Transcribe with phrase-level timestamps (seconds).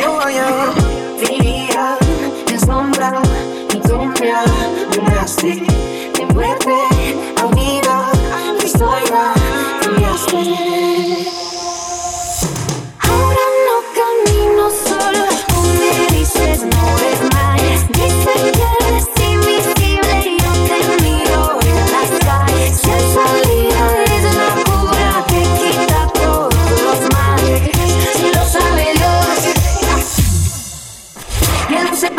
[0.00, 0.72] yo allá
[1.20, 1.98] vivía
[2.48, 3.20] en sombra,
[3.72, 4.44] mi sombra,
[4.92, 5.64] llenaste
[6.16, 6.72] de muerte
[7.36, 8.10] a vida,
[8.58, 9.32] mi historia,
[9.82, 11.41] cambiaste.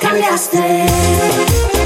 [0.00, 1.77] cambiaste.